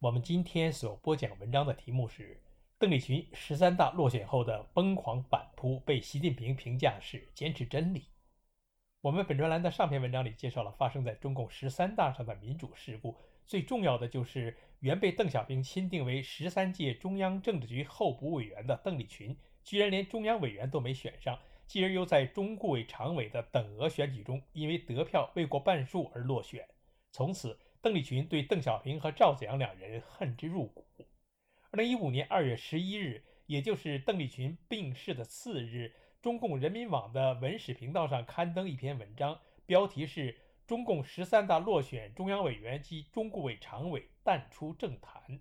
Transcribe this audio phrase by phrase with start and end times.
[0.00, 2.40] 我们今天所播讲文章的题目是：
[2.78, 8.06] 邓丽群十三大落选后的疯狂反扑，被习近平评价是坚持真理。
[9.02, 13.14] 我们本专栏的上篇文章里介绍了发生在中共十三大上的民主事故，
[13.44, 26.66] 最重要的就是原被邓小平钦定为十三届中央政治局候补委员的邓丽群，居然连中央委员都没选上，继而又在中顾委常委的等额选举中，因为得票未过半数而落选，
[27.12, 27.58] 从此。
[27.82, 30.86] 邓丽群对邓小平和赵子阳两人恨之入骨。
[31.70, 40.38] 二零一五年二月十一日，也就是邓丽群病逝的次日，中共人民网的文史频道上刊登一篇文章，标题是
[40.68, 45.40] “中共十三大落选中央委员及中顾委常委淡出政坛”。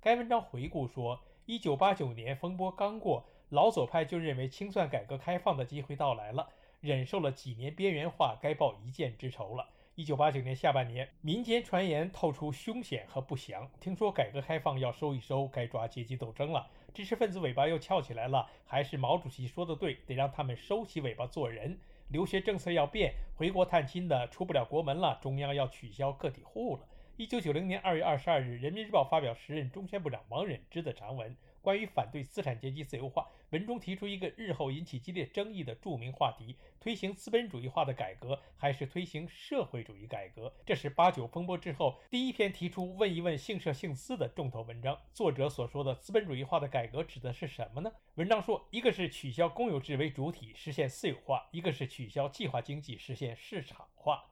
[0.00, 9.70] 该文章回顾说，一九八九年风波刚过，老左派就认为清算改革开放的机会到来了，忍受了几年边缘化，该报一箭之仇了。
[10.00, 13.70] 一九八九年下半年，民间传言透出凶险和不祥。
[13.80, 16.66] 听说改革开放要收一收，该抓阶级斗争了。
[16.94, 18.48] 知识分子尾巴又翘起来了。
[18.64, 21.78] 还是毛主席说的对，得让他们收起尾巴做人。
[22.08, 25.18] 留学政策要变，回国探亲的出不了国门了。
[25.20, 26.86] 中央要取消个体户了。
[27.20, 31.36] 一九九零年二月二十二日，《人民日报》发表时任中宣部长王忍之的长文。
[31.60, 40.50] 关于反对资产阶级自由化，文中提出一个日后引起激烈争议的著名话题：推行资本主义化的改革，还是推行社会主义改革？
[40.64, 44.98] 这是八九风波之后第一篇提出“问一问姓社姓资”的重头文章。
[45.12, 47.92] 作者所说的资本主义化的改革指的是什么呢？
[48.14, 54.24] 文章说，一个是取消公有制为主体，实现私有化；一个是取消计划经济，实现市场化。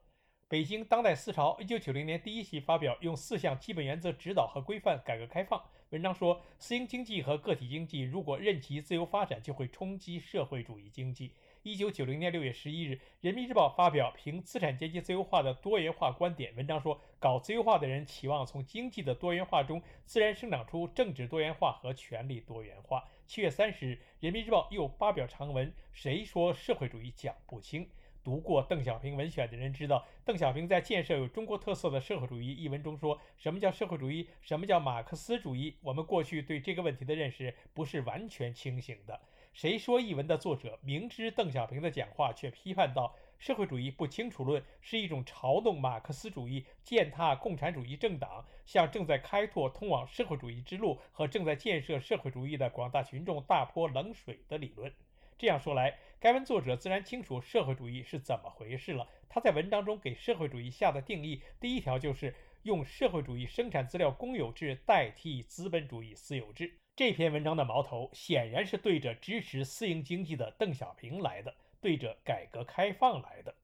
[0.50, 5.62] 北京当代思潮一九九零年第一期发表，用四项基本原则指导和规范改革开放。
[5.90, 11.34] 文章说，私营经济和个体经济如果任其自由发展，就会冲击社会主义经济。
[11.64, 16.56] 一九九零年六月十一日，《人民日报》发表评资产阶级自由化的多元化观点。
[16.56, 23.06] 文章说，搞自由化的人期望从经济的多元化中自然生长出政治多元化和权力多元化。
[23.26, 27.86] 七月三十日，《人民日报》又发表长文，谁说社会主义讲不清？
[28.24, 34.28] 读过邓小平文选的人知道，邓小平在《建设有中国特色的社会主义》一文中说：“什么叫社会主义？
[34.40, 35.76] 什么叫马克思主义？
[35.80, 39.20] 我们过去对这个问题的认识不是完全清醒的。”
[39.54, 54.92] 谁说一文的作者明知邓小平的讲话，却批判道：“社会主义不清楚论是一种嘲弄马克思主义、践踏共产主义政党，向正在开拓通往社会主义之路和正在建设社会主义的广大群众大泼冷水的理论。”
[55.36, 59.08] 这样说来，该文作者自然清楚社会主义是怎么回事了。
[59.28, 62.34] 他在文章中给社会主义下的定义，第一条就是
[62.64, 66.74] 用社会主义生产资料公有制代替资本主义私有制。
[66.96, 73.54] 这篇文章的矛头显然是对着支持私营经济的邓小平来的，对着改革开放来的。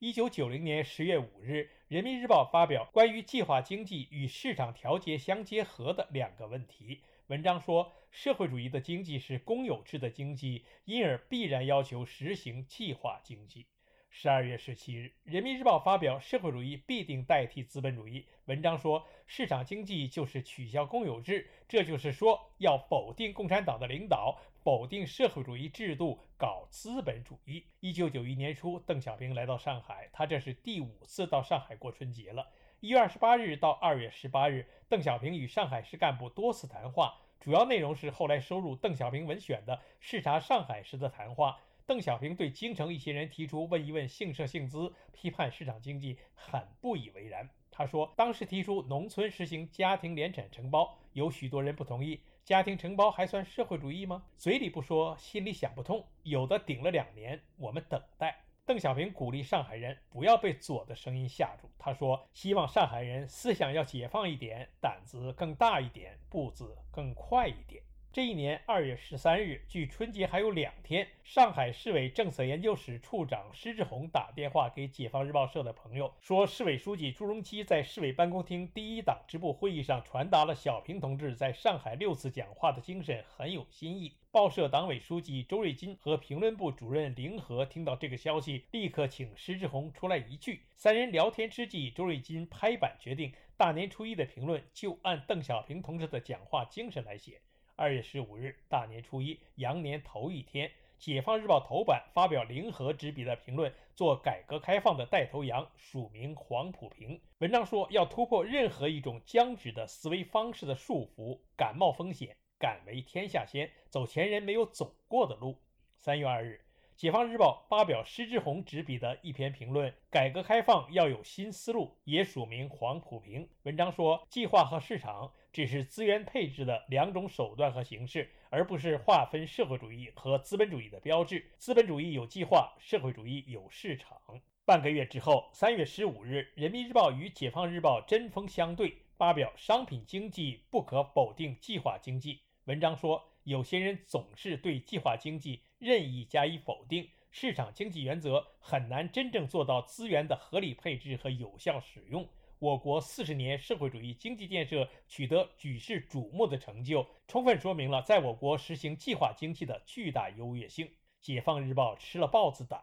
[0.00, 1.52] 一九九零年十月五日，
[1.86, 7.02] 《人民日报》发表关于计划经济与市场调节相结合的两个问题。
[7.32, 13.66] 文章说，社会主义的经济是公有制的经济，因而必然要求实行计划经济。
[14.10, 18.26] 十二月十七日，《人民日报》发表社会主义必定代替资本主义。
[18.44, 27.64] 文章说，市场经济就是取消公有制，这就是说要否定共产党的领导，否定社会主义制度，搞资本主义。
[27.80, 32.50] 一九九一年初，邓小平来到上海，他这是第五次到上海过春节了。
[32.80, 41.58] 一月二十八日到二月十八日，邓小平与上海市干部多次谈话，主要内容是后来收入《邓小平文选》的视察上海时的谈话。
[41.84, 47.50] 邓小平对京城一些人提出问一问姓社姓资，批判市场经济，很不以为然。
[47.68, 52.20] 他说，当时提出农村实行家庭联产承包，有许多人不同意。
[52.44, 54.22] 家庭承包还算社会主义吗？
[54.36, 56.06] 嘴里不说，心里想不通。
[56.22, 58.44] 有的顶了两年，我们等待。
[58.72, 61.68] 邓小平鼓励上海人不要被左的声音吓住。
[61.78, 67.82] 他说：“希望上海人思想要解放一点，胆子更大一点，步子更快一点。”
[68.12, 84.12] 这一年二月十三日，距春节还有两天，上海市委政策研究室处长施志宏打电话给解放日报社的朋友，说市委书记朱镕基在市委办公厅第一党支部会议上传达了小平同志在上海六次讲话的精神，很有新意。
[84.30, 90.60] 报社党委书记周瑞金和评论部主任凌和听到这个消息，立刻请施志宏出来一聚。
[90.76, 93.32] 三人聊天之际，周瑞金拍板决定。
[93.56, 97.40] 大年初一的评论就按邓小平同志的讲话精神来写。
[97.82, 100.68] 二月十五日，大年初一，羊年头一天，
[101.00, 107.20] 《解放日报》头版发表零和执笔的评论，做改革开放的带头羊，署名黄埔平。
[107.38, 115.56] 文章说，要突破任何一种僵直的思维方式的束缚，敢冒风险，敢为天下先，走前人没有走过的路。
[115.98, 116.60] 三月二日。
[116.94, 123.48] 解放日报发表施志宏执笔的一篇评论：改革开放要有新思路，也署名黄埔平。
[123.64, 131.50] 文章说，计划和市场只是资源配置的两种手段和形式，而不是划分社会主义和资本主义的标志。
[131.58, 134.18] 资本主义有计划，社会主义有市场。
[134.64, 142.40] 半个月之后，三月十五日，人民日报与解放日报针锋相对，发表商品经济不可否定计划经济。
[142.64, 143.28] 文章说。
[143.44, 152.28] 有些人总是对计划经济任意加以否定，市场经济原则很难真正做到资源的合理配置和有效使用。
[152.62, 160.88] 我国四十年社会主义经济建设取得举世瞩目的成就，充分说明了在我国实行计划经济的巨大优越性。
[161.20, 162.80] 解放日报吃了豹子胆，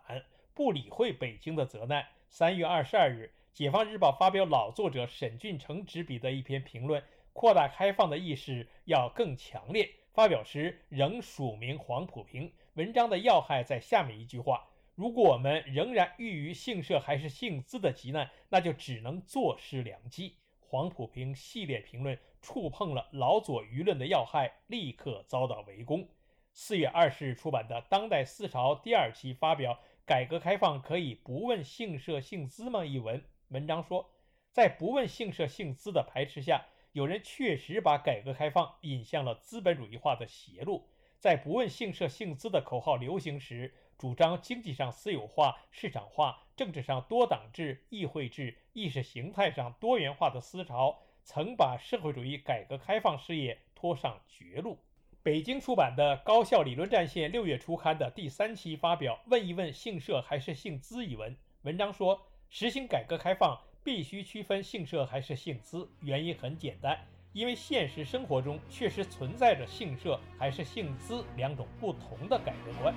[0.54, 2.06] 不理会北京的责难。
[2.28, 7.02] 三月二十二日，解放日报发表老作者沈俊成执笔的一篇评论：
[7.32, 9.90] 扩大开放的意识要更强烈。
[10.12, 14.68] 发表时仍署名黄埔平，文章的要害在下面一句话：
[15.00, 20.36] 如果我们仍然郁于姓社还是姓资的急难，那就只能坐失良机。
[20.60, 26.06] 黄埔平系列评论触碰了老左舆论的要害，立刻遭到围攻。
[26.52, 34.12] 四月二十日出版的《当代思潮》第二期发表“改革开放可以不问姓社姓资吗”一文，文章说，
[34.52, 36.66] 在不问姓社姓资的排斥下。
[36.92, 54.80] 有人确实把改革开放引向了资本主义化的邪路，在不问姓社姓资的口号流行时，主张经济上私有化、市场化、政治上多党制、议会制、意识形态上多元化的思潮，曾把社会主义改革开放事业拖上绝路。
[55.22, 63.60] 北京出版的《高校理论战线》六月初刊的第三期发表《问一问姓社还是姓资》一文，文章说，实行改革开放。
[63.82, 67.00] 必须区分姓社还是姓资，原因很简单，
[67.32, 72.94] 因为现实生活中确实存在着姓社还是姓资两种不同的改革观。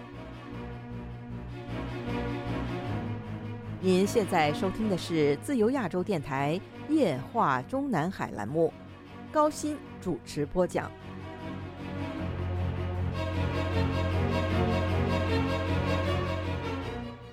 [3.81, 8.73] 您现在收听的是自由亚洲电台夜话中南海栏目，
[9.33, 10.91] 高鑫主持播讲。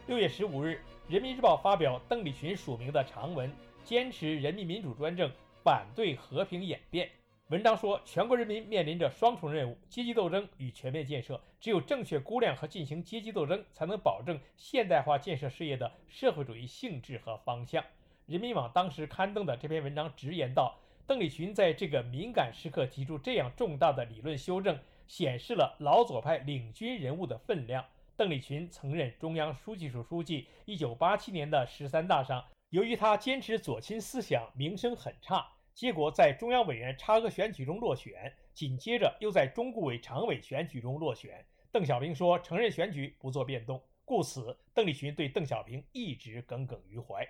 [0.07, 0.79] 六月十五日。
[1.09, 3.51] 人民日报发表邓丽群署名的长文，
[3.83, 5.27] 坚持人民民主专政，
[5.63, 7.09] 反对和平演变。
[7.49, 11.41] 文章说，全国人民面临着双重任务：阶级斗争与全面建设。
[11.59, 17.83] 只有正确估量和进行阶级斗争，才能保证现代化建设事业的社会主义性质和方向。
[18.27, 27.83] 人民网当时刊登的这篇文章直言道：“邓丽群在这个敏感时刻提出这样重大的理论修正，显示了老左派领军人物的分量。”
[28.15, 30.45] 邓丽群曾任中央书记处书记。
[30.65, 35.47] 一九八七年的十三大上，由于他坚持左倾思想，名声很差，
[35.79, 41.45] 结果在中央委员差额选举中落选，紧接着又在中顾委常委选举中落选。
[41.71, 47.25] 邓小平说承认选举，不做变动，故此邓丽群对邓小平一直耿耿于怀。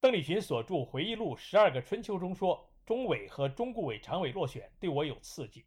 [0.00, 5.64] 邓丽群所著回忆录《十二个春秋》中说，中委和中顾委常委落选对我有刺激。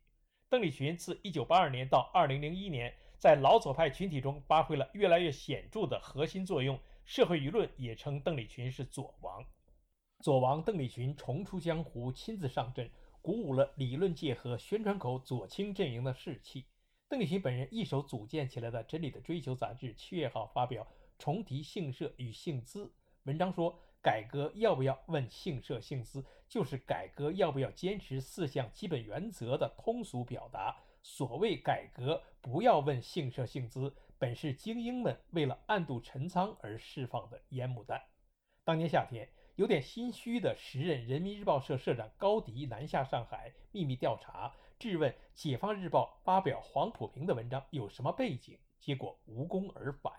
[0.50, 2.94] 邓丽群自一九八二年到二零零一年。
[3.18, 9.42] 在老左派群体中发挥了越来越显著的核心作用，社会舆论也称邓丽群是“左王”。
[10.26, 12.90] 左王邓丽群重出江湖，亲自上阵，
[13.22, 16.66] 鼓舞了理论界和宣传口左倾阵营的士气。
[17.08, 20.88] 邓丽群本人一手组建起来的《真理的追求》杂志七月号发表
[21.20, 22.92] 重提姓社与姓资
[23.26, 38.02] 文章说：“改革要不要问姓社姓资，就是改革要不要坚持四项基本原则的通俗表达。”所谓改革，不要问姓社姓资，本是精英们为了暗度陈仓而释放的烟幕弹。
[38.64, 50.12] 当年夏天，有点心虚的时任人民日报社社长高迪南下上海秘密调查，质问解放日报发表黄埔平的文章有什么背景，结果无功而返。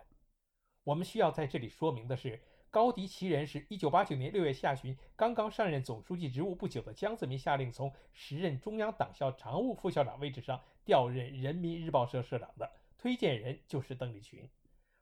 [0.84, 2.40] 我们需要在这里说明的是。
[2.68, 14.46] 高迪其人是一九八九年六月下旬刚刚上任总书记职务不久的江泽民下令从时任中央党校常务副校长位置上调任人民日报社社长的，推荐人就是邓丽群。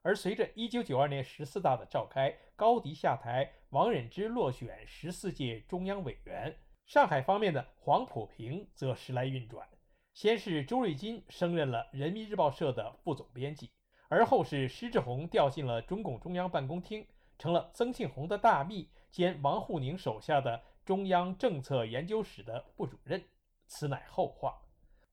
[0.05, 9.67] 而随着一九九二年十四大的召开，高迪下台，王忍之落选十四届中央委员，上海方面的黄埔平则时来运转。
[10.13, 13.71] 先是周瑞金升任了人民日报社的副总编辑，
[14.11, 17.07] 而后是施志宏调进了中共中央办公厅。
[17.39, 23.25] 成了曾庆红的大秘兼王沪宁手下的中央政策研究室的副主任。
[23.67, 24.64] 此乃后话。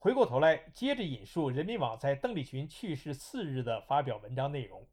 [0.03, 4.83] 回过头来，接着引述人民网在邓丽群去世次日的发表文章内容。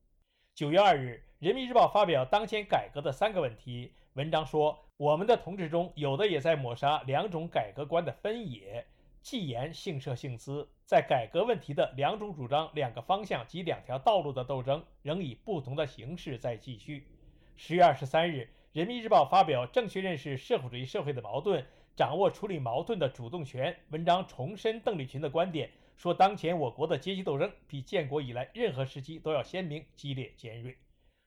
[0.55, 8.85] 九月二日，《人民日报》发表当前改革的三个问题文章说，我们的同志中有的也在抹杀两种改革观的分野，
[9.23, 17.07] 既言姓社姓资，在改革问题的两种主张、两个方向及两条道路的斗争，仍以不同的形式在继续。
[17.57, 18.43] 十月二十三日，
[18.79, 21.63] 《人民日报》发表《正确认识社会主义社会的矛盾》。
[21.99, 23.77] 掌握处理矛盾的主动权。
[23.89, 30.77] 文章重申邓丽群的观点，说当前我国的阶级斗争比建国以来任何时期都要鲜明、激烈、尖锐。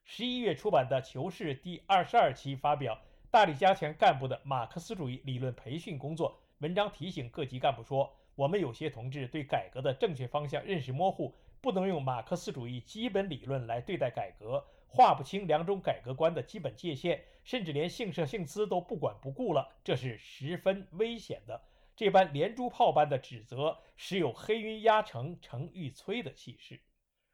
[0.06, 2.98] 十一月出版的《求是》第二十二期发表，
[3.30, 6.40] 大力加强干部的马克思主义理论培训工作。
[6.60, 14.64] 文章提醒各级干部说，我们有些同志对改革的正确方向认识模糊，不能用马克思主义基本理论来对待改革。
[14.94, 21.62] 划不清两种改革观的基本界限，甚至连姓社姓资都不管不顾了，这是十分危险的。
[21.96, 26.82] 这般连珠炮般的指责，时有黑云压城城欲摧的气势。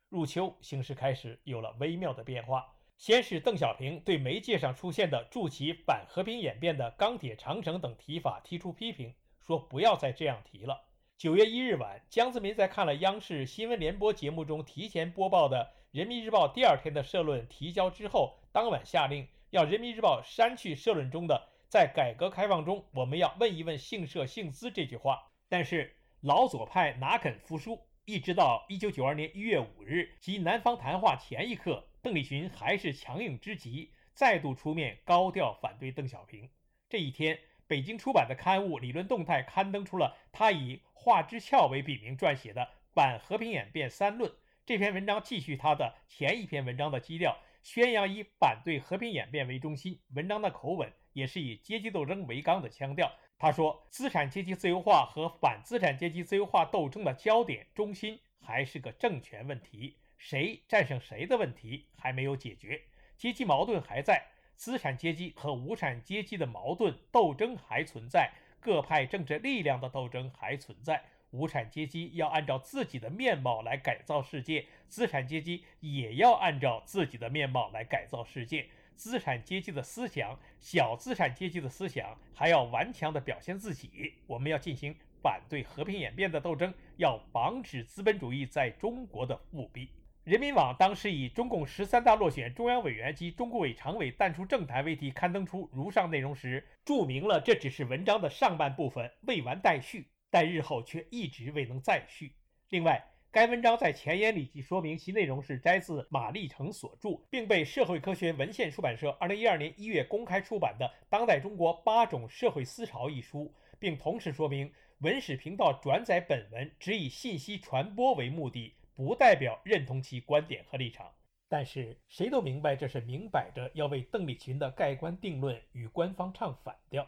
[0.07, 2.75] 入秋，形势开始有了微妙的变化。
[2.95, 10.83] 先是邓小平对媒介上出现的筑起反和平演变的“钢铁长城”等提法提出批评，说不要再这样提了。
[11.17, 15.73] 九月一日晚，江泽民在看了央视新闻联播节目中提前播报的。
[15.91, 25.31] 人民日报第二天的社论提交之后，当晚下令要人民日报删去社论中的“在改革开放中，我们要问一问姓社姓资”这句话。
[25.47, 27.81] 但是老左派哪肯服输？
[28.03, 36.49] 一直到一九九二年一月五日即南方谈话前一刻，邓丽群还是强硬之极，再度出面高调反对邓小平。
[36.89, 42.61] 这一天，北京出版的刊物《理论动态》刊登出了他以华之翘为笔名撰写的
[42.93, 44.29] 《反和平演变三论》。
[44.67, 49.97] 这篇文章继续他的前一篇文章的基调，宣扬以反对和平演变为中心。
[50.13, 53.09] 文章的口吻也是以阶级斗争为纲的腔调。
[53.39, 62.81] 他说，资产阶级自由化和反资产阶级自由化斗争的焦点中心还是个政权问题，谁战胜谁的问题还没有解决，
[63.15, 64.21] 阶级矛盾还在，
[64.57, 71.01] 资产阶级和无产阶级的矛盾斗争还存在，各派政治力量的斗争还存在。
[71.31, 78.67] 无产阶级要按照自己的面貌来改造世界，资产阶级也要按照自己的面貌来改造世界。
[78.95, 84.15] 资产阶级的思想，小资产阶级的思想还要顽强地表现自己。
[84.25, 89.89] 我们要进行反对和平演变的斗争，要防止资本主义在中国的复辟。
[90.23, 100.07] 人民网当时以“中共十三大落选中央委员及中国委常委淡出政坛”为题刊登出如上内容时，注明了这只是文章的上半部分，未完待续。
[100.29, 102.33] 但日后却一直未能再续。
[102.69, 121.11] 另外，该文章在前言里即说明其内容是摘自马立成所著，并被社会科学文献出版社二零一二年一月公开出版的《当代中国八种社会思潮》一书，并同时说明文史频道转载本文只以信息传播为目的，不代表认同其观点和立场。
[121.47, 127.07] 但是谁都明白，这是明摆着要为邓丽群的盖棺定论与官方唱反调。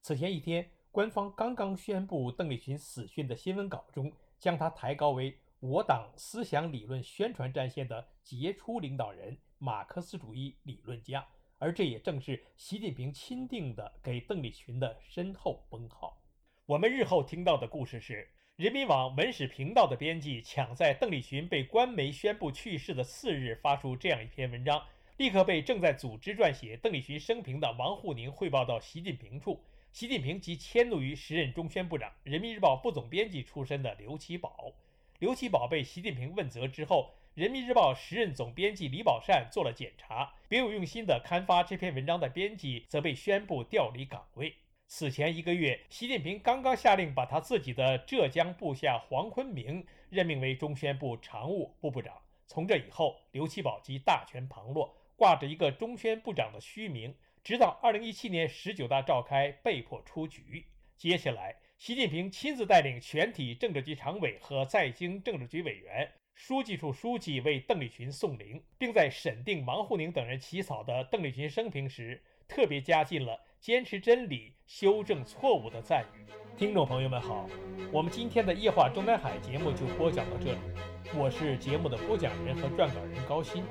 [0.00, 0.70] 此前一天。
[0.96, 11.22] 官方刚刚宣布邓丽群死讯的新闻稿中，将她抬高为我党思想理论宣传战线的杰出领导人、马克思主义理论家，
[11.58, 16.16] 而这也正是习近平钦定的给邓丽群的身后封号。
[16.64, 18.26] 我们日后听到的故事是，
[18.56, 24.82] 人民网文史频道的编辑抢在邓丽群被官媒宣布去世的次日发出这样一篇文章，
[25.18, 29.60] 立刻被正在组织撰写邓丽群生平的王沪宁汇报到习近平处。
[29.96, 34.74] 习近平即迁怒于时任中宣部长、人民日报副总编辑出身的刘奇葆。
[35.20, 44.54] 刘奇葆被习近平问责之后，人民日报时任总编辑李宝善做了检查，别有用心地刊发这篇文章的编辑则被宣布调离岗位。
[44.86, 52.12] 此前一个月，习近平刚刚下令把他自己的浙江部下黄坤明任命为中宣部常务副部长。
[52.46, 57.14] 从这以后，刘奇葆即大权旁落，挂着一个中宣部长的虚名。
[57.46, 60.66] 直到二零一七年十九大召开，被迫出局。
[60.96, 76.26] 接下来，习近平亲自带领全体政治局常委和在京政治局委员、书记处书记为邓丽群送灵，并在审定王沪宁等人起草的邓丽群生平时，特别加进了“坚持真理、修正错误”的赞誉。
[76.58, 77.48] 听众朋友们好，
[77.92, 80.95] 我们今天的夜话中南海节目就播讲到这里。
[81.14, 83.62] 我是节目的播讲人和撰稿人高鑫，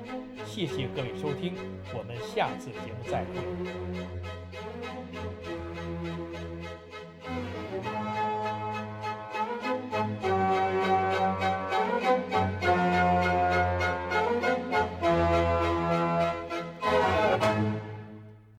[0.44, 1.54] 谢谢各位收听，
[1.94, 4.45] 我们下次节目再会。